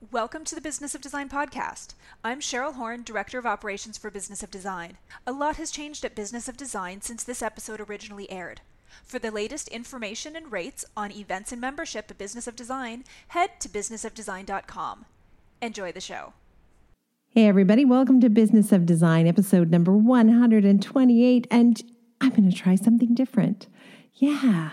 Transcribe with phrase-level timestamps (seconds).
[0.00, 1.94] Welcome to the Business of Design podcast.
[2.22, 4.96] I'm Cheryl Horn, Director of Operations for Business of Design.
[5.26, 8.60] A lot has changed at Business of Design since this episode originally aired.
[9.02, 13.58] For the latest information and rates on events and membership at Business of Design, head
[13.58, 15.04] to businessofdesign.com.
[15.60, 16.32] Enjoy the show.
[17.30, 21.48] Hey, everybody, welcome to Business of Design, episode number 128.
[21.50, 21.82] And
[22.20, 23.66] I'm going to try something different.
[24.14, 24.70] Yeah,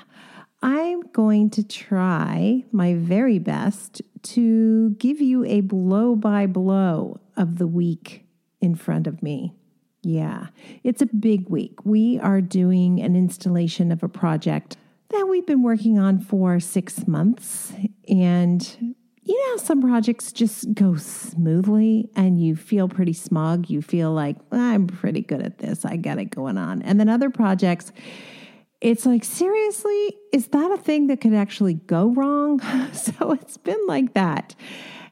[0.65, 7.59] I'm going to try my very best to give you a blow by blow of
[7.59, 8.25] the week
[8.61, 9.53] in front of me.
[10.01, 10.47] Yeah,
[10.83, 11.85] it's a big week.
[11.85, 14.75] We are doing an installation of a project
[15.09, 17.71] that we've been working on for six months.
[18.09, 23.69] And you know, some projects just go smoothly and you feel pretty smug.
[23.69, 25.85] You feel like, I'm pretty good at this.
[25.85, 26.81] I got it going on.
[26.81, 27.91] And then other projects,
[28.81, 32.59] it's like, seriously, is that a thing that could actually go wrong?
[32.93, 34.55] so it's been like that.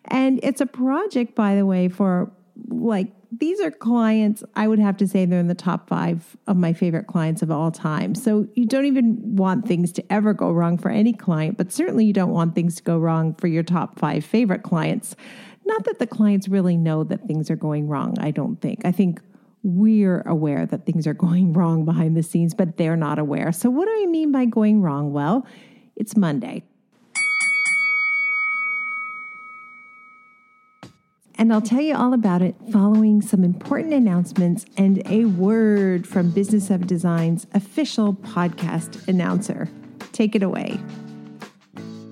[0.06, 2.32] And it's a project, by the way, for
[2.68, 6.56] like, these are clients, I would have to say they're in the top five of
[6.56, 8.14] my favorite clients of all time.
[8.14, 12.06] So you don't even want things to ever go wrong for any client, but certainly
[12.06, 15.16] you don't want things to go wrong for your top five favorite clients.
[15.66, 18.86] Not that the clients really know that things are going wrong, I don't think.
[18.86, 19.20] I think
[19.64, 23.52] we're aware that things are going wrong behind the scenes, but they're not aware.
[23.52, 25.14] So, what do I mean by going wrong?
[25.14, 25.48] Well,
[25.96, 26.64] it's Monday.
[31.36, 36.30] And I'll tell you all about it following some important announcements and a word from
[36.32, 39.68] Business of Design's official podcast announcer.
[40.12, 40.80] Take it away.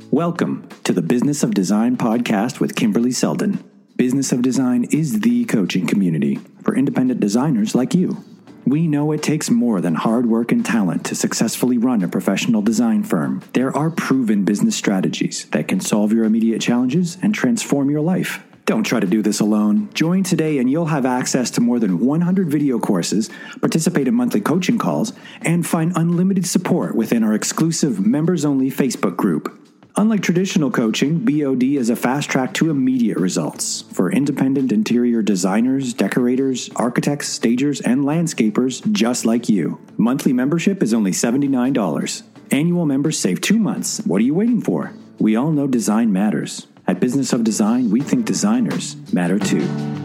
[0.10, 3.64] Welcome to the Business of Design podcast with Kimberly Seldon.
[4.02, 8.18] Business of Design is the coaching community for independent designers like you.
[8.66, 12.64] We know it takes more than hard work and talent to successfully run a professional
[12.64, 13.44] design firm.
[13.54, 18.44] There are proven business strategies that can solve your immediate challenges and transform your life.
[18.66, 19.94] Don't try to do this alone.
[19.94, 24.42] Join today and you'll have access to more than 100 video courses, participate in monthly
[24.42, 29.71] coaching calls, and find unlimited support within our exclusive members only Facebook group.
[29.98, 35.94] Unlike traditional coaching, BOD is a fast track to immediate results for independent interior designers,
[35.94, 39.80] decorators, architects, stagers, and landscapers just like you.
[39.98, 42.24] Monthly membership is only $79.
[42.52, 44.00] Annual members save two months.
[44.06, 44.94] What are you waiting for?
[45.20, 46.68] We all know design matters.
[46.88, 50.01] At Business of Design, we think designers matter too.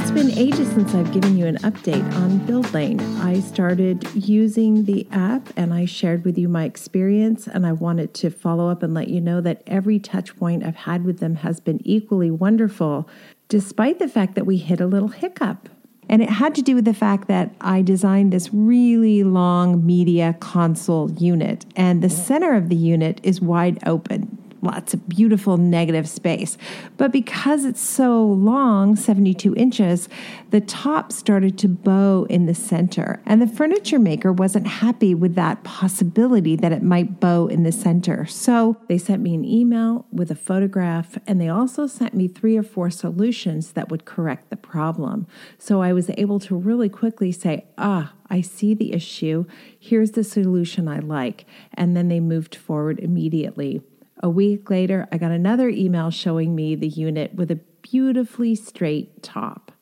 [0.00, 3.00] It's been ages since I've given you an update on BuildLane.
[3.20, 8.14] I started using the app and I shared with you my experience, and I wanted
[8.14, 11.34] to follow up and let you know that every touch point I've had with them
[11.34, 13.08] has been equally wonderful,
[13.48, 15.68] despite the fact that we hit a little hiccup.
[16.08, 20.36] And it had to do with the fact that I designed this really long media
[20.38, 26.08] console unit, and the center of the unit is wide open lots of beautiful negative
[26.08, 26.58] space.
[26.96, 30.08] But because it's so long, 72 inches,
[30.50, 33.22] the top started to bow in the center.
[33.26, 37.72] And the furniture maker wasn't happy with that possibility that it might bow in the
[37.72, 38.26] center.
[38.26, 42.56] So they sent me an email with a photograph, and they also sent me three
[42.56, 45.26] or four solutions that would correct the problem.
[45.58, 49.46] So I was able to really quickly say, ah, I see the issue.
[49.78, 51.46] Here's the solution I like.
[51.74, 53.82] And then they moved forward immediately.
[54.20, 59.22] A week later, I got another email showing me the unit with a beautifully straight
[59.22, 59.72] top.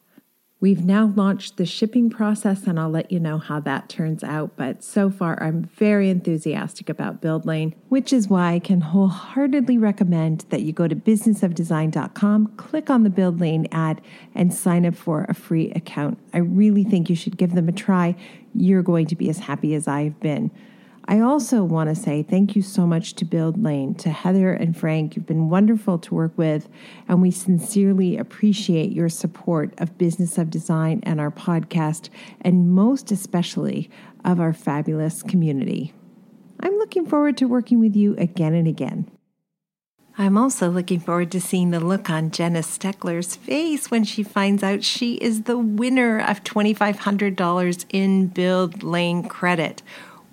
[0.59, 4.57] We've now launched the shipping process, and I'll let you know how that turns out.
[4.57, 10.47] But so far, I'm very enthusiastic about BuildLane, which is why I can wholeheartedly recommend
[10.49, 14.01] that you go to businessofdesign.com, click on the BuildLane ad,
[14.35, 16.19] and sign up for a free account.
[16.33, 18.17] I really think you should give them a try.
[18.55, 20.51] You're going to be as happy as I've been.
[21.09, 24.77] I also want to say thank you so much to Build Lane, to Heather and
[24.77, 25.15] Frank.
[25.15, 26.69] You've been wonderful to work with,
[27.07, 32.09] and we sincerely appreciate your support of Business of Design and our podcast,
[32.41, 33.89] and most especially
[34.25, 35.93] of our fabulous community.
[36.59, 39.09] I'm looking forward to working with you again and again.
[40.19, 44.63] I'm also looking forward to seeing the look on Jenna Steckler's face when she finds
[44.63, 49.83] out she is the winner of $2,500 in Build Lane credit.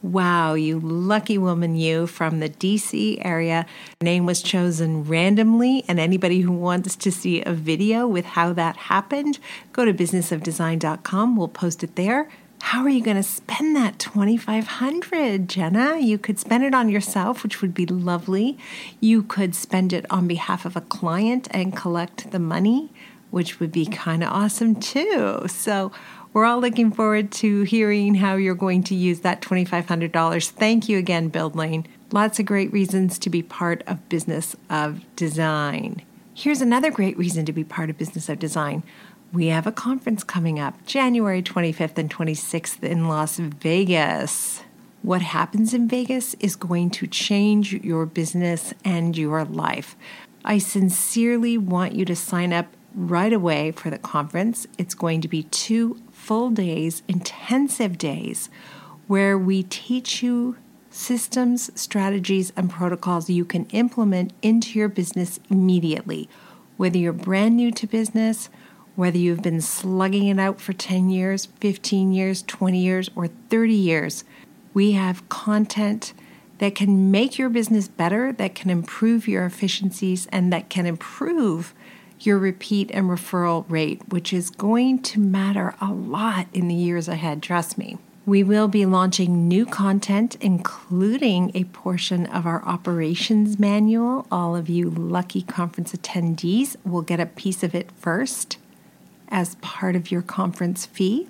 [0.04, 3.66] Wow, you lucky woman, you from the DC area.
[4.02, 8.76] name was chosen randomly, and anybody who wants to see a video with how that
[8.76, 9.40] happened,
[9.72, 11.38] go to businessofdesign.com.
[11.38, 12.28] We'll post it there.
[12.64, 15.98] How are you going to spend that 2500 Jenna?
[16.00, 18.58] You could spend it on yourself, which would be lovely.
[19.00, 22.92] You could spend it on behalf of a client and collect the money,
[23.32, 25.48] which would be kind of awesome too.
[25.48, 25.94] So,
[26.34, 30.50] we're all looking forward to hearing how you're going to use that $2,500.
[30.50, 31.86] Thank you again, BuildLane.
[32.12, 36.02] Lots of great reasons to be part of Business of Design.
[36.34, 38.84] Here's another great reason to be part of Business of Design.
[39.32, 44.64] We have a conference coming up January 25th and 26th in Las Vegas.
[45.04, 49.96] What happens in Vegas is going to change your business and your life.
[50.46, 54.68] I sincerely want you to sign up right away for the conference.
[54.78, 58.50] It's going to be two full days, intensive days,
[59.08, 60.56] where we teach you
[60.90, 66.30] systems, strategies, and protocols you can implement into your business immediately.
[66.78, 68.50] Whether you're brand new to business,
[68.96, 73.74] whether you've been slugging it out for 10 years, 15 years, 20 years, or 30
[73.74, 74.24] years,
[74.74, 76.14] we have content
[76.60, 81.74] that can make your business better, that can improve your efficiencies, and that can improve
[82.26, 87.08] your repeat and referral rate, which is going to matter a lot in the years
[87.08, 87.98] ahead, trust me.
[88.26, 94.26] We will be launching new content, including a portion of our operations manual.
[94.32, 98.58] All of you lucky conference attendees will get a piece of it first
[99.28, 101.28] as part of your conference fee.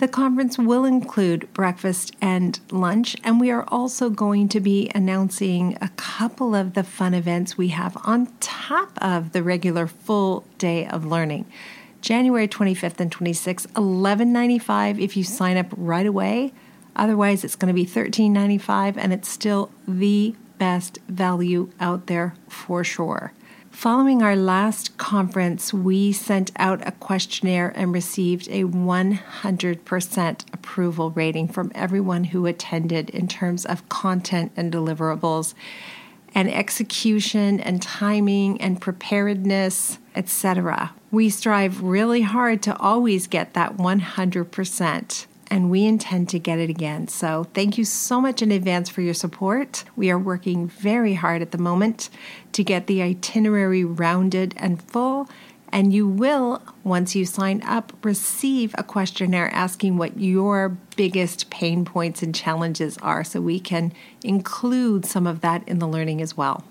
[0.00, 5.76] The conference will include breakfast and lunch, and we are also going to be announcing
[5.82, 10.86] a couple of the fun events we have on top of the regular full day
[10.86, 11.44] of learning.
[12.00, 16.54] January 25th and 26th, 11.95 if you sign up right away.
[16.96, 22.82] Otherwise, it's going to be 13.95 and it's still the best value out there for
[22.82, 23.34] sure.
[23.70, 31.48] Following our last conference, we sent out a questionnaire and received a 100% approval rating
[31.48, 35.54] from everyone who attended in terms of content and deliverables
[36.34, 40.92] and execution and timing and preparedness, etc.
[41.10, 46.70] We strive really hard to always get that 100%, and we intend to get it
[46.70, 47.08] again.
[47.08, 49.84] So, thank you so much in advance for your support.
[49.96, 52.08] We are working very hard at the moment
[52.52, 55.28] to get the itinerary rounded and full
[55.72, 61.84] and you will, once you sign up, receive a questionnaire asking what your biggest pain
[61.84, 63.92] points and challenges are so we can
[64.24, 66.64] include some of that in the learning as well.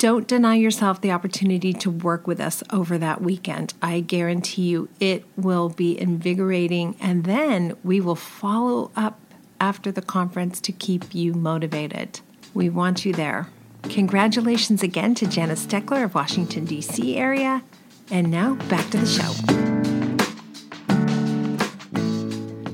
[0.00, 3.74] Don't deny yourself the opportunity to work with us over that weekend.
[3.82, 9.20] I guarantee you it will be invigorating, and then we will follow up
[9.60, 12.20] after the conference to keep you motivated.
[12.54, 13.50] We want you there.
[13.82, 17.18] Congratulations again to Janice Steckler of Washington, D.C.
[17.18, 17.62] area
[18.10, 19.32] and now back to the show.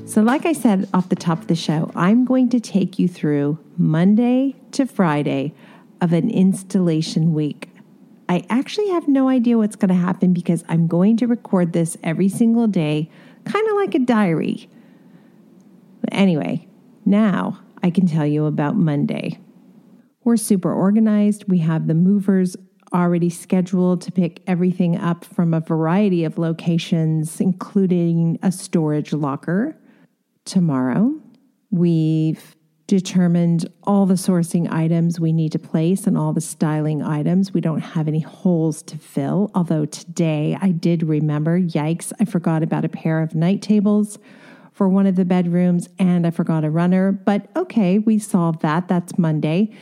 [0.05, 3.09] So, like I said off the top of the show, I'm going to take you
[3.09, 5.53] through Monday to Friday
[6.01, 7.69] of an installation week.
[8.29, 11.97] I actually have no idea what's going to happen because I'm going to record this
[12.03, 13.09] every single day,
[13.45, 14.69] kind of like a diary.
[16.01, 16.67] But anyway,
[17.05, 19.39] now I can tell you about Monday.
[20.25, 21.45] We're super organized.
[21.47, 22.57] We have the movers
[22.93, 29.77] already scheduled to pick everything up from a variety of locations, including a storage locker
[30.43, 31.13] tomorrow.
[31.71, 32.56] We've
[32.87, 37.53] determined all the sourcing items we need to place and all the styling items.
[37.53, 42.63] We don't have any holes to fill, although today I did remember yikes, I forgot
[42.63, 44.17] about a pair of night tables
[44.71, 47.11] for one of the bedrooms and I forgot a runner.
[47.11, 48.87] But okay, we solved that.
[48.87, 49.75] That's Monday.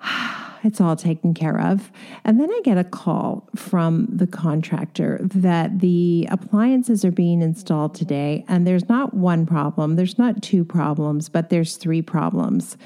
[0.68, 1.90] it's all taken care of.
[2.24, 7.94] And then I get a call from the contractor that the appliances are being installed
[7.94, 12.76] today, and there's not one problem, there's not two problems, but there's three problems.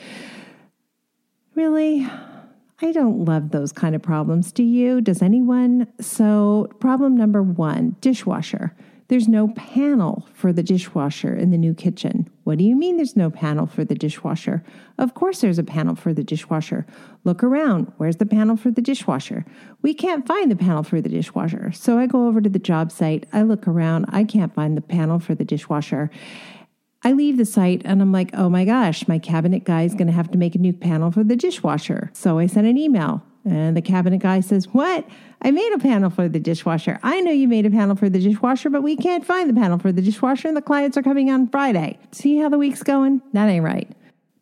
[1.55, 2.09] Really?
[2.81, 4.53] I don't love those kind of problems.
[4.53, 5.01] Do you?
[5.01, 5.87] Does anyone?
[6.01, 8.75] So, problem number one dishwasher.
[9.13, 12.31] There's no panel for the dishwasher in the new kitchen.
[12.45, 14.65] What do you mean there's no panel for the dishwasher?
[14.97, 16.87] Of course, there's a panel for the dishwasher.
[17.23, 17.93] Look around.
[17.99, 19.45] Where's the panel for the dishwasher?
[19.83, 21.73] We can't find the panel for the dishwasher.
[21.73, 23.27] So I go over to the job site.
[23.35, 24.07] I look around.
[24.09, 26.09] I can't find the panel for the dishwasher.
[27.03, 30.07] I leave the site and I'm like, oh my gosh, my cabinet guy is going
[30.07, 32.11] to have to make a new panel for the dishwasher.
[32.15, 33.23] So I sent an email.
[33.45, 35.07] And the cabinet guy says, What?
[35.41, 37.01] I made a panel for the dishwasher.
[37.03, 39.79] I know you made a panel for the dishwasher, but we can't find the panel
[39.79, 41.99] for the dishwasher, and the clients are coming on Friday.
[42.13, 43.23] See how the week's going?
[43.33, 43.91] That ain't right.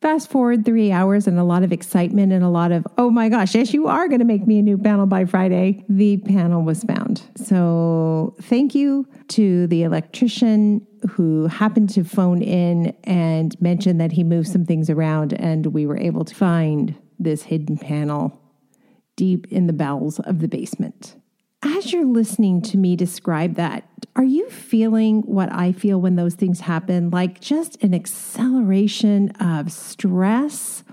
[0.03, 3.29] Fast forward three hours and a lot of excitement and a lot of, oh my
[3.29, 5.85] gosh, yes, you are going to make me a new panel by Friday.
[5.91, 7.23] The panel was found.
[7.37, 14.25] So thank you to the electrician who happened to phone in and mention that he
[14.25, 18.41] moved some things around and we were able to find this hidden panel
[19.21, 21.15] deep in the bowels of the basement.
[21.63, 23.85] As you're listening to me describe that,
[24.17, 27.11] are you feeling what I feel when those things happen?
[27.11, 30.85] Like just an acceleration of stress,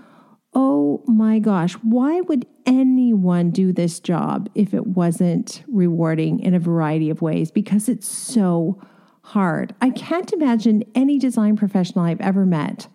[0.52, 6.58] Oh my gosh, why would anyone do this job if it wasn't rewarding in a
[6.58, 7.50] variety of ways?
[7.50, 8.78] Because it's so
[9.22, 9.74] hard.
[9.80, 12.88] I can't imagine any design professional I've ever met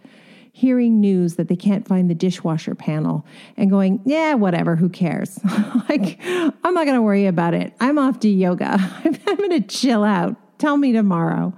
[0.55, 3.25] hearing news that they can't find the dishwasher panel
[3.57, 5.39] and going, yeah, whatever, who cares?
[5.89, 7.73] like, I'm not going to worry about it.
[7.79, 8.77] I'm off to yoga.
[9.03, 10.35] I'm, going to chill out.
[10.59, 11.53] Tell me tomorrow.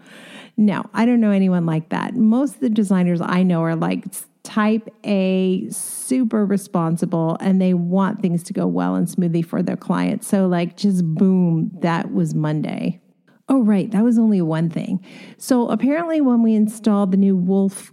[0.56, 2.16] No, I don't know anyone like that.
[2.16, 4.06] Most of the designers I know are like
[4.44, 9.76] type A, super responsible, and they want things to go well and smoothly for their
[9.76, 10.28] clients.
[10.28, 13.02] So, like, just boom, that was Monday.
[13.50, 15.04] Oh, right, that was only one thing.
[15.38, 17.92] So, apparently, when we installed the new Wolf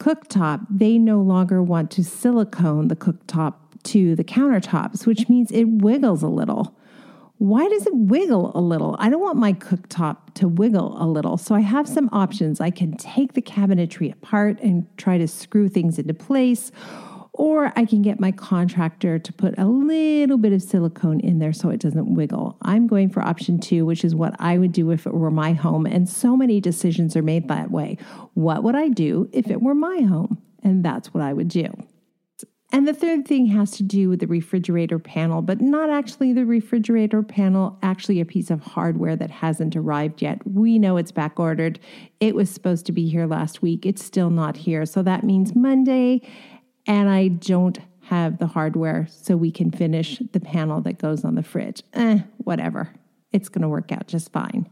[0.00, 3.54] cooktop, they no longer want to silicone the cooktop
[3.84, 6.76] to the countertops, which means it wiggles a little.
[7.38, 8.96] Why does it wiggle a little?
[8.98, 11.38] I don't want my cooktop to wiggle a little.
[11.38, 12.60] So I have some options.
[12.60, 16.70] I can take the cabinetry apart and try to screw things into place,
[17.40, 21.54] or I can get my contractor to put a little bit of silicone in there
[21.54, 22.58] so it doesn't wiggle.
[22.60, 25.54] I'm going for option two, which is what I would do if it were my
[25.54, 25.86] home.
[25.86, 27.96] And so many decisions are made that way.
[28.34, 30.36] What would I do if it were my home?
[30.62, 31.72] And that's what I would do.
[32.72, 36.44] And the third thing has to do with the refrigerator panel, but not actually the
[36.44, 40.46] refrigerator panel, actually a piece of hardware that hasn't arrived yet.
[40.46, 41.80] We know it's back ordered.
[42.20, 43.86] It was supposed to be here last week.
[43.86, 44.86] It's still not here.
[44.86, 46.20] So that means Monday
[46.90, 51.36] and I don't have the hardware so we can finish the panel that goes on
[51.36, 51.84] the fridge.
[51.92, 52.92] Eh, whatever.
[53.30, 54.68] It's going to work out just fine.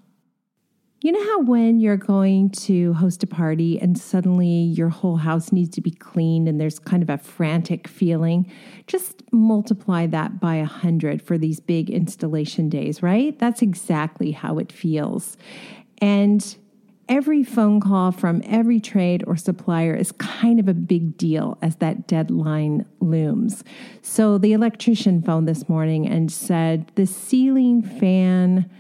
[1.01, 5.53] You know how when you're going to host a party and suddenly your whole house
[5.53, 8.51] needs to be cleaned and there's kind of a frantic feeling?
[8.89, 13.39] Just multiply that by a hundred for these big installation days, right?
[13.39, 15.37] That's exactly how it feels.
[15.99, 16.57] And
[17.09, 21.77] every phone call from every trade or supplier is kind of a big deal as
[21.77, 23.65] that deadline looms.
[24.03, 28.71] So the electrician phoned this morning and said the ceiling fan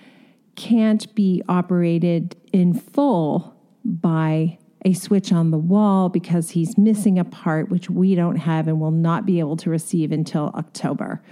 [0.56, 3.54] can't be operated in full
[3.85, 8.68] by a switch on the wall because he's missing a part which we don't have
[8.68, 11.23] and will not be able to receive until October.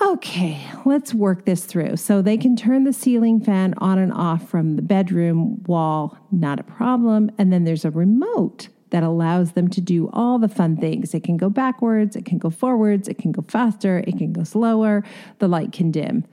[0.00, 1.96] Okay, let's work this through.
[1.96, 6.60] So they can turn the ceiling fan on and off from the bedroom wall, not
[6.60, 7.30] a problem.
[7.36, 11.14] And then there's a remote that allows them to do all the fun things.
[11.14, 14.44] It can go backwards, it can go forwards, it can go faster, it can go
[14.44, 15.04] slower,
[15.40, 16.24] the light can dim.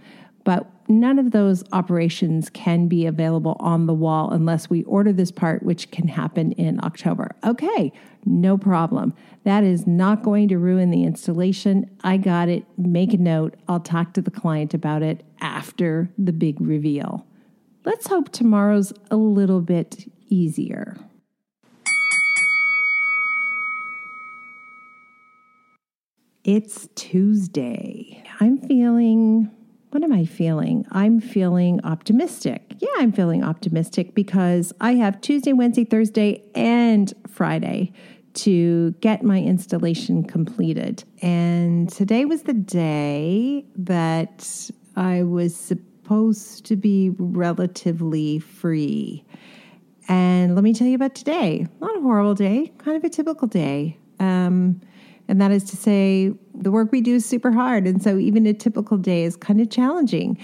[0.43, 5.31] But none of those operations can be available on the wall unless we order this
[5.31, 7.35] part, which can happen in October.
[7.43, 7.91] Okay,
[8.25, 9.13] no problem.
[9.43, 11.89] That is not going to ruin the installation.
[12.03, 12.65] I got it.
[12.77, 13.55] Make a note.
[13.67, 17.25] I'll talk to the client about it after the big reveal.
[17.83, 20.97] Let's hope tomorrow's a little bit easier.
[26.43, 28.23] It's Tuesday.
[28.39, 29.49] I'm feeling
[29.95, 30.85] what am I feeling?
[30.91, 32.75] I'm feeling optimistic.
[32.79, 37.93] Yeah, I'm feeling optimistic because I have Tuesday, Wednesday, Thursday, and Friday
[38.33, 41.05] to get my installation completed.
[41.21, 49.23] And today was the day that I was supposed to be relatively free.
[50.09, 51.67] And let me tell you about today.
[51.79, 53.97] Not a horrible day, kind of a typical day.
[54.19, 54.81] Um,
[55.27, 57.87] and that is to say, the work we do is super hard.
[57.87, 60.37] And so even a typical day is kind of challenging.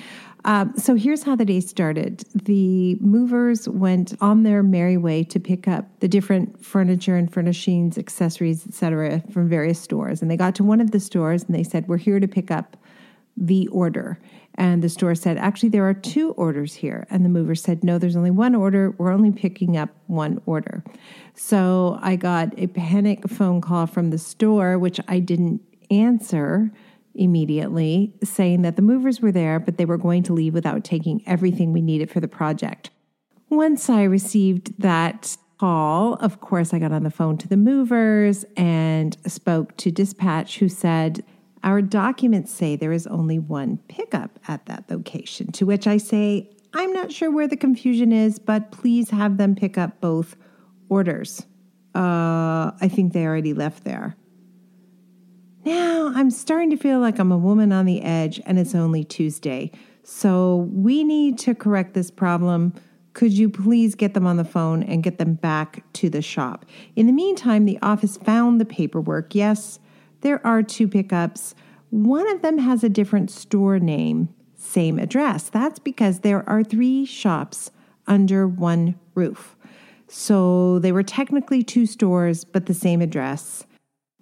[0.43, 2.23] Um, so here's how the day started.
[2.33, 7.97] The movers went on their merry way to pick up the different furniture and furnishings,
[7.97, 10.21] accessories, etc., from various stores.
[10.21, 12.49] And they got to one of the stores and they said, "We're here to pick
[12.49, 12.75] up
[13.37, 14.17] the order."
[14.55, 17.07] And the store said, Actually, there are two orders here.
[17.09, 18.91] And the mover said, No, there's only one order.
[18.97, 20.83] We're only picking up one order.
[21.33, 26.71] So I got a panic phone call from the store, which I didn't answer
[27.15, 31.21] immediately, saying that the movers were there, but they were going to leave without taking
[31.25, 32.89] everything we needed for the project.
[33.49, 38.45] Once I received that call, of course, I got on the phone to the movers
[38.55, 41.23] and spoke to dispatch, who said,
[41.63, 45.51] Our documents say there is only one pickup at that location.
[45.53, 49.55] To which I say, I'm not sure where the confusion is, but please have them
[49.55, 50.35] pick up both
[50.89, 51.45] orders.
[51.93, 54.15] Uh, I think they already left there.
[55.65, 59.03] Now I'm starting to feel like I'm a woman on the edge and it's only
[59.03, 59.71] Tuesday.
[60.03, 62.73] So we need to correct this problem.
[63.13, 66.65] Could you please get them on the phone and get them back to the shop?
[66.95, 69.35] In the meantime, the office found the paperwork.
[69.35, 69.79] Yes,
[70.21, 71.55] there are two pickups.
[71.89, 75.49] One of them has a different store name, same address.
[75.49, 77.71] That's because there are three shops
[78.07, 79.55] under one roof.
[80.07, 83.65] So they were technically two stores, but the same address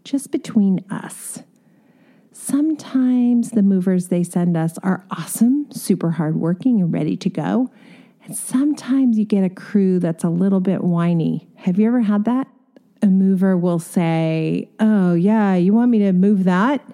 [0.04, 1.44] just between us.
[2.32, 7.70] Sometimes the movers they send us are awesome, super hardworking, and ready to go.
[8.24, 11.50] And sometimes you get a crew that's a little bit whiny.
[11.58, 12.48] Have you ever had that?
[13.02, 16.86] A mover will say, Oh, yeah, you want me to move that?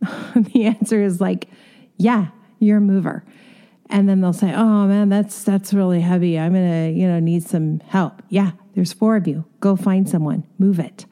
[0.34, 1.48] the answer is like,
[1.96, 3.24] Yeah, you're a mover.
[3.88, 6.38] And then they'll say, "Oh man, that's that's really heavy.
[6.38, 9.44] I'm to, you know, need some help." Yeah, there's four of you.
[9.60, 10.44] Go find someone.
[10.58, 11.06] Move it.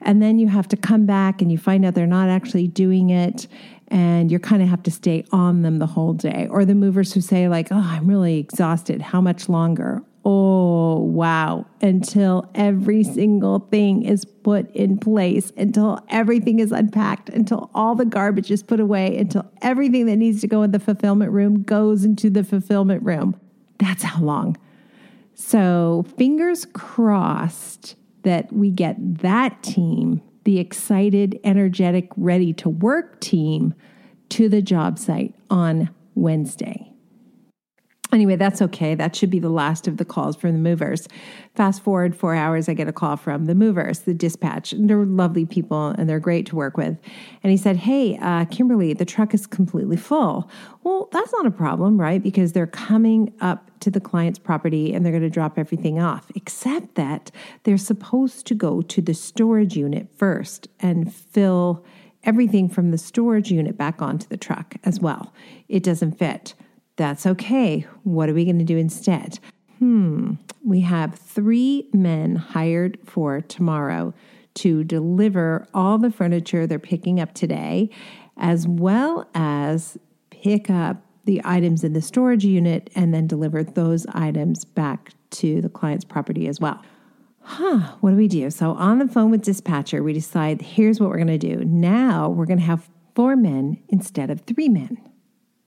[0.00, 3.10] And then you have to come back and you find out they're not actually doing
[3.10, 3.46] it
[3.88, 6.46] and you kind of have to stay on them the whole day.
[6.50, 9.02] Or the movers who say like, "Oh, I'm really exhausted.
[9.02, 11.66] How much longer?" Oh, wow.
[11.82, 18.06] Until every single thing is put in place, until everything is unpacked, until all the
[18.06, 22.04] garbage is put away, until everything that needs to go in the fulfillment room goes
[22.04, 23.38] into the fulfillment room.
[23.78, 24.56] That's how long.
[25.34, 33.74] So, fingers crossed that we get that team, the excited, energetic, ready to work team,
[34.30, 36.93] to the job site on Wednesday.
[38.14, 38.94] Anyway, that's okay.
[38.94, 41.08] That should be the last of the calls from the movers.
[41.56, 44.72] Fast forward four hours, I get a call from the movers, the dispatch.
[44.78, 46.96] They're lovely people and they're great to work with.
[47.42, 50.48] And he said, Hey, uh, Kimberly, the truck is completely full.
[50.84, 52.22] Well, that's not a problem, right?
[52.22, 56.30] Because they're coming up to the client's property and they're going to drop everything off,
[56.36, 57.32] except that
[57.64, 61.84] they're supposed to go to the storage unit first and fill
[62.22, 65.34] everything from the storage unit back onto the truck as well.
[65.68, 66.54] It doesn't fit.
[66.96, 67.86] That's okay.
[68.04, 69.38] What are we going to do instead?
[69.78, 70.34] Hmm,
[70.64, 74.14] we have three men hired for tomorrow
[74.54, 77.90] to deliver all the furniture they're picking up today,
[78.36, 79.98] as well as
[80.30, 85.60] pick up the items in the storage unit and then deliver those items back to
[85.60, 86.80] the client's property as well.
[87.40, 88.50] Huh, what do we do?
[88.50, 91.64] So, on the phone with dispatcher, we decide here's what we're going to do.
[91.64, 94.98] Now we're going to have four men instead of three men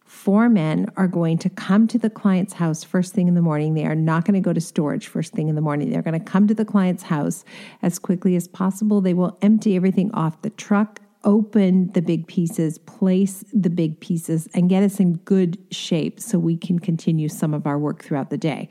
[0.08, 3.74] four men are going to come to the client's house first thing in the morning.
[3.74, 5.92] They are not going to go to storage first thing in the morning.
[5.92, 7.44] They're going to come to the client's house
[7.82, 9.02] as quickly as possible.
[9.02, 14.48] They will empty everything off the truck, open the big pieces, place the big pieces,
[14.54, 18.30] and get us in good shape so we can continue some of our work throughout
[18.30, 18.70] the day.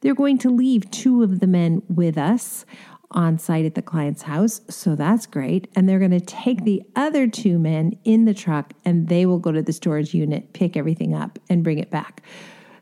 [0.00, 2.64] They're going to leave two of the men with us
[3.12, 4.60] on site at the client's house.
[4.68, 5.68] So that's great.
[5.74, 9.38] And they're going to take the other two men in the truck and they will
[9.38, 12.22] go to the storage unit, pick everything up, and bring it back.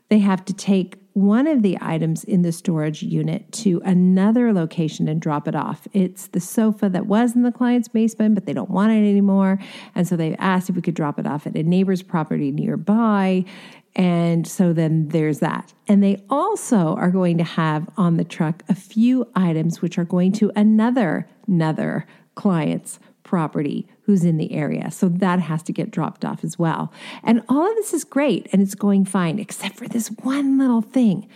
[0.09, 5.07] They have to take one of the items in the storage unit to another location
[5.07, 5.87] and drop it off.
[5.91, 9.59] It's the sofa that was in the client's basement, but they don't want it anymore.
[9.95, 13.45] And so they asked if we could drop it off at a neighbor's property nearby.
[13.95, 15.73] And so then there's that.
[15.87, 20.05] And they also are going to have on the truck a few items which are
[20.05, 24.89] going to another another client's property who's in the area.
[24.91, 26.91] So that has to get dropped off as well.
[27.23, 30.81] And all of this is great and it's going fine except for this one little
[30.81, 31.27] thing.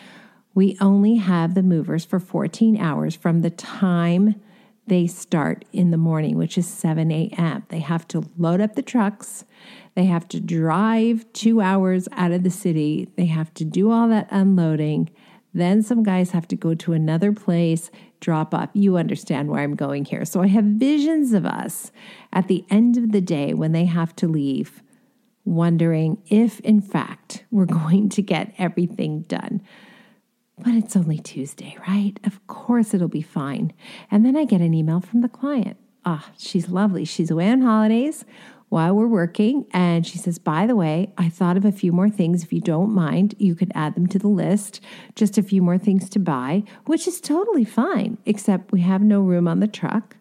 [0.56, 4.36] We only have the movers for 14 hours from the time
[4.88, 7.64] they start in the morning, which is 7 a.m.
[7.70, 9.46] They have to load up the trucks.
[9.96, 13.10] They have to drive two hours out of the city.
[13.16, 15.10] They have to do all that unloading.
[15.54, 18.70] Then some guys have to go to another place, drop off.
[18.74, 20.26] You understand where I'm going here.
[20.26, 21.92] So I have visions of us
[22.34, 24.82] at the end of the day when they have to leave,
[25.46, 29.62] wondering if, in fact, we're going to get everything done.
[30.60, 32.14] But it's only Tuesday, right?
[32.24, 33.74] Of course it'll be fine.
[34.12, 35.78] And then I get an email from the client.
[36.06, 37.06] Ah, she's lovely.
[37.06, 38.24] She's away on holidays
[38.70, 39.66] while we're working.
[39.72, 42.44] And she says, By the way, I thought of a few more things.
[42.44, 44.80] If you don't mind, you could add them to the list.
[45.16, 49.22] Just a few more things to buy, which is totally fine, except we have no
[49.22, 50.18] room on the truck.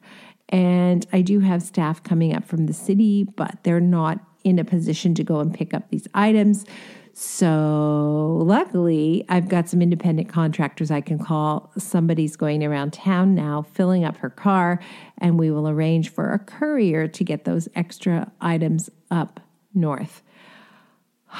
[0.48, 4.64] And I do have staff coming up from the city, but they're not in a
[4.64, 6.66] position to go and pick up these items.
[7.14, 11.70] So, luckily, I've got some independent contractors I can call.
[11.76, 14.80] Somebody's going around town now, filling up her car,
[15.18, 19.40] and we will arrange for a courier to get those extra items up
[19.74, 20.22] north.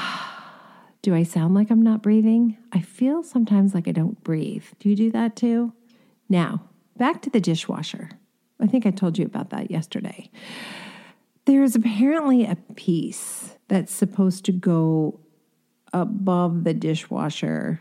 [1.03, 2.59] do I sound like I'm not breathing?
[2.73, 4.65] I feel sometimes like I don't breathe.
[4.79, 5.73] Do you do that too?
[6.29, 6.63] Now,
[6.99, 8.11] back to the dishwasher.
[8.61, 10.31] I think I told you about that yesterday.
[11.47, 15.19] There's apparently a piece that's supposed to go
[15.93, 17.81] above the dishwasher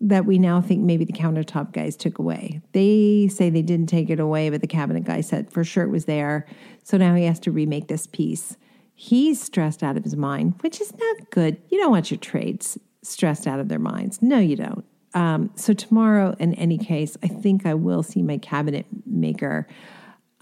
[0.00, 2.60] that we now think maybe the countertop guys took away.
[2.72, 5.90] They say they didn't take it away, but the cabinet guy said for sure it
[5.90, 6.46] was there.
[6.84, 8.56] So now he has to remake this piece.
[8.94, 11.60] He's stressed out of his mind, which is not good.
[11.70, 14.20] You don't want your trades stressed out of their minds.
[14.20, 14.84] No, you don't.
[15.14, 19.66] Um, so tomorrow, in any case, I think I will see my cabinet maker.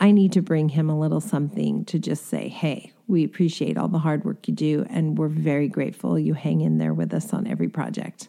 [0.01, 3.89] I need to bring him a little something to just say, hey, we appreciate all
[3.89, 7.33] the hard work you do, and we're very grateful you hang in there with us
[7.33, 8.29] on every project.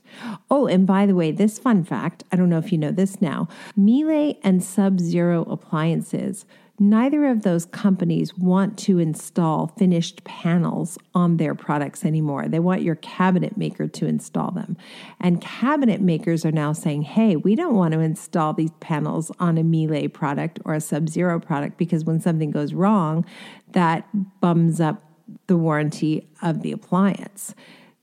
[0.50, 3.22] Oh, and by the way, this fun fact I don't know if you know this
[3.22, 6.46] now Miele and Sub Zero appliances
[6.80, 12.48] neither of those companies want to install finished panels on their products anymore.
[12.48, 14.76] They want your cabinet maker to install them.
[15.20, 19.58] And cabinet makers are now saying, hey, we don't want to install these panels on
[19.58, 23.26] a Miele product or a Sub Zero product because when something goes wrong,
[23.72, 24.08] that
[24.42, 25.02] bums up
[25.48, 27.56] the warranty of the appliance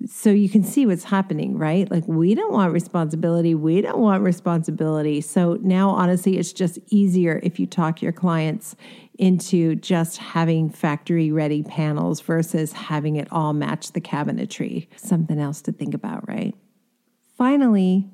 [0.07, 1.91] so you can see what's happening, right?
[1.91, 3.55] Like, we don't want responsibility.
[3.55, 5.21] We don't want responsibility.
[5.21, 8.77] So now, honestly, it's just easier if you talk your clients
[9.19, 14.89] into just having factory ready panels versus having it all match the cabinetry.
[14.97, 16.55] Something else to think about, right?
[17.37, 18.11] Finally,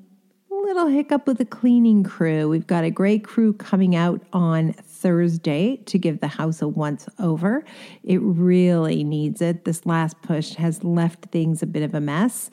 [0.69, 2.47] little hiccup with the cleaning crew.
[2.47, 7.09] We've got a great crew coming out on Thursday to give the house a once
[7.17, 7.65] over.
[8.03, 9.65] It really needs it.
[9.65, 12.51] This last push has left things a bit of a mess.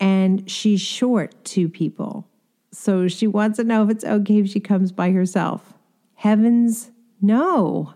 [0.00, 2.26] And she's short two people.
[2.72, 5.74] So she wants to know if it's okay if she comes by herself.
[6.14, 7.92] Heavens, no.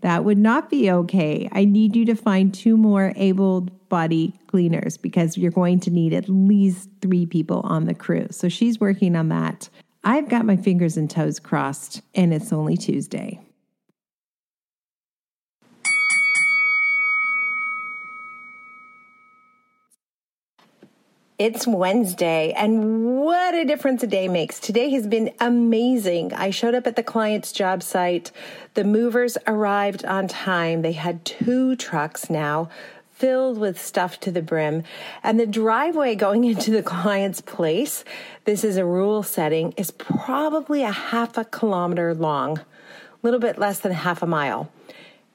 [0.00, 1.48] That would not be okay.
[1.52, 6.12] I need you to find two more able body cleaners because you're going to need
[6.14, 8.26] at least three people on the crew.
[8.30, 9.68] So she's working on that.
[10.02, 13.40] I've got my fingers and toes crossed, and it's only Tuesday.
[21.40, 24.60] It's Wednesday, and what a difference a day makes.
[24.60, 26.34] Today has been amazing.
[26.34, 28.30] I showed up at the client's job site.
[28.74, 30.82] The movers arrived on time.
[30.82, 32.68] They had two trucks now
[33.12, 34.82] filled with stuff to the brim.
[35.22, 38.04] And the driveway going into the client's place,
[38.44, 42.66] this is a rule setting, is probably a half a kilometer long, a
[43.22, 44.70] little bit less than half a mile.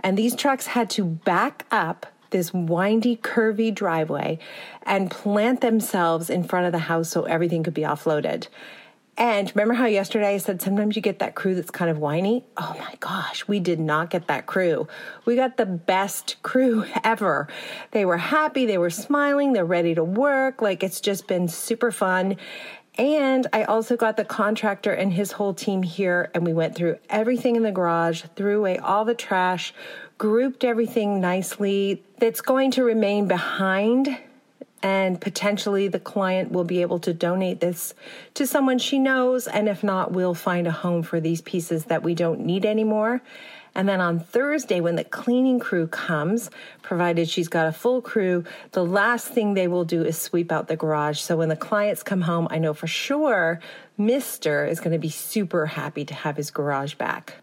[0.01, 4.39] And these trucks had to back up this windy, curvy driveway
[4.83, 8.47] and plant themselves in front of the house so everything could be offloaded.
[9.17, 12.43] And remember how yesterday I said sometimes you get that crew that's kind of whiny?
[12.57, 14.89] Oh my gosh, we did not get that crew.
[15.23, 17.47] We got the best crew ever.
[17.91, 20.61] They were happy, they were smiling, they're ready to work.
[20.61, 22.35] Like it's just been super fun.
[22.97, 26.97] And I also got the contractor and his whole team here, and we went through
[27.09, 29.73] everything in the garage, threw away all the trash,
[30.17, 32.03] grouped everything nicely.
[32.19, 34.17] That's going to remain behind
[34.85, 37.95] and potentially the client will be able to donate this
[38.35, 42.03] to someone she knows and if not we'll find a home for these pieces that
[42.03, 43.19] we don't need anymore
[43.75, 46.49] and then on Thursday, when the cleaning crew comes,
[46.81, 50.67] provided she's got a full crew, the last thing they will do is sweep out
[50.67, 51.19] the garage.
[51.19, 53.59] So when the clients come home, I know for sure
[53.99, 54.67] Mr.
[54.67, 57.35] is going to be super happy to have his garage back.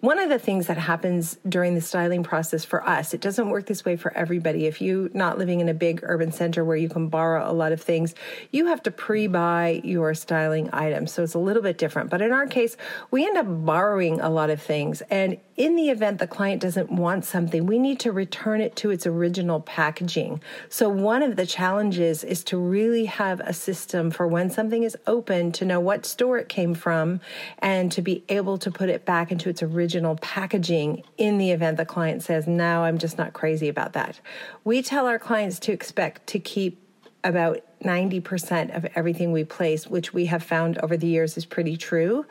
[0.00, 3.66] One of the things that happens during the styling process for us, it doesn't work
[3.66, 4.64] this way for everybody.
[4.64, 7.72] If you're not living in a big urban center where you can borrow a lot
[7.72, 8.14] of things,
[8.50, 11.12] you have to pre buy your styling items.
[11.12, 12.08] So it's a little bit different.
[12.08, 12.78] But in our case,
[13.10, 15.02] we end up borrowing a lot of things.
[15.10, 18.88] And in the event the client doesn't want something, we need to return it to
[18.88, 20.40] its original packaging.
[20.70, 24.96] So one of the challenges is to really have a system for when something is
[25.06, 27.20] open to know what store it came from
[27.58, 31.50] and to be able to put it back into its original original packaging in the
[31.50, 34.20] event the client says, No, I'm just not crazy about that.
[34.62, 36.80] We tell our clients to expect to keep
[37.24, 41.76] about 90% of everything we place, which we have found over the years is pretty
[41.76, 42.24] true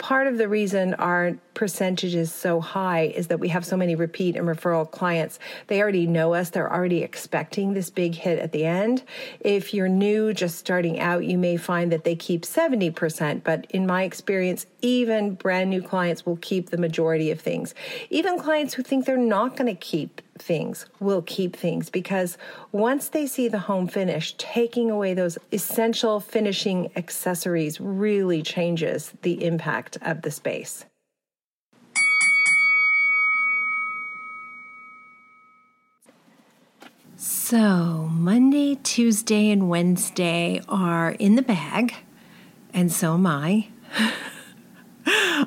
[0.00, 3.94] part of the reason our percentage is so high is that we have so many
[3.94, 5.38] repeat and referral clients.
[5.66, 9.04] They already know us, they're already expecting this big hit at the end.
[9.40, 13.86] If you're new, just starting out, you may find that they keep 70%, but in
[13.86, 17.74] my experience, even brand new clients will keep the majority of things.
[18.08, 22.38] Even clients who think they're not going to keep things will keep things because
[22.72, 29.44] once they see the home finish, taking away those essential finishing accessories really changes the
[29.44, 30.84] impact of the space.
[37.16, 41.94] So, Monday, Tuesday, and Wednesday are in the bag,
[42.72, 43.68] and so am I.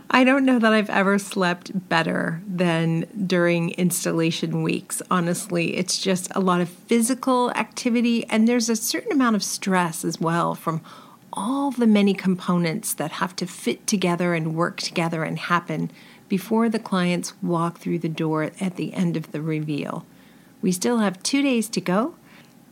[0.09, 5.01] I don't know that I've ever slept better than during installation weeks.
[5.11, 10.05] Honestly, it's just a lot of physical activity, and there's a certain amount of stress
[10.05, 10.81] as well from
[11.33, 15.91] all the many components that have to fit together and work together and happen
[16.29, 20.05] before the clients walk through the door at the end of the reveal.
[20.61, 22.15] We still have two days to go,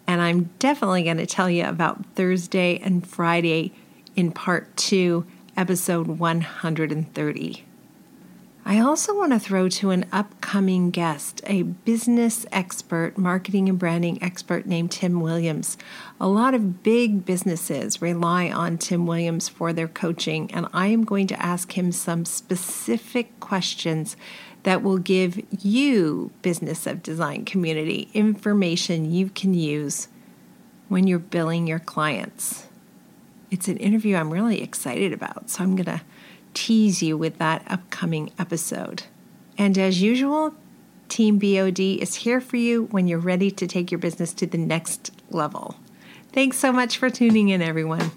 [0.07, 3.73] and I'm definitely going to tell you about Thursday and Friday
[4.15, 5.25] in part two
[5.57, 7.65] episode 130.
[8.63, 14.21] I also want to throw to an upcoming guest, a business expert, marketing and branding
[14.21, 15.77] expert named Tim Williams.
[16.19, 21.03] A lot of big businesses rely on Tim Williams for their coaching, and I am
[21.03, 24.15] going to ask him some specific questions
[24.63, 30.07] that will give you, Business of Design community, information you can use
[30.87, 32.67] when you're billing your clients.
[33.51, 36.01] It's an interview I'm really excited about, so I'm going to
[36.53, 39.03] tease you with that upcoming episode.
[39.57, 40.55] And as usual,
[41.09, 44.57] Team BOD is here for you when you're ready to take your business to the
[44.57, 45.75] next level.
[46.31, 48.11] Thanks so much for tuning in, everyone.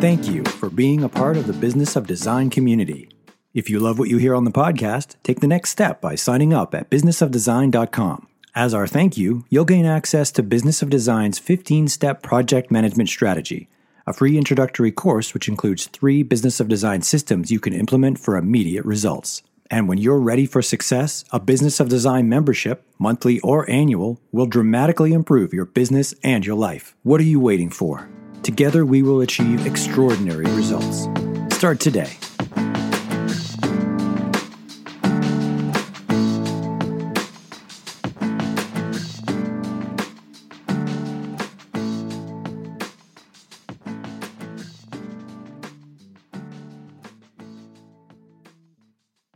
[0.00, 3.08] Thank you for being a part of the Business of Design community.
[3.54, 6.52] If you love what you hear on the podcast, take the next step by signing
[6.52, 8.26] up at businessofdesign.com.
[8.56, 13.08] As our thank you, you'll gain access to Business of Design's 15 step project management
[13.08, 13.68] strategy
[14.06, 18.36] a free introductory course which includes three Business of Design systems you can implement for
[18.36, 19.42] immediate results.
[19.70, 24.46] And when you're ready for success, a Business of Design membership, monthly or annual, will
[24.46, 26.94] dramatically improve your business and your life.
[27.02, 28.08] What are you waiting for?
[28.42, 31.08] Together, we will achieve extraordinary results.
[31.56, 32.18] Start today